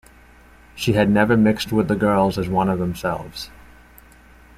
She 0.73 0.93
had 0.93 1.11
never 1.11 1.37
mixed 1.37 1.71
with 1.71 1.87
the 1.87 1.95
girls 1.95 2.39
as 2.39 2.49
one 2.49 2.69
of 2.69 2.79
themselves. 2.79 3.51